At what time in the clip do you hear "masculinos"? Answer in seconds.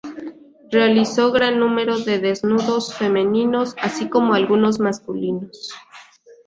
4.79-5.75